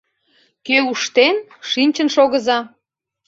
[0.65, 1.35] Кӧ уштен,
[1.69, 2.59] шинчын шогыза!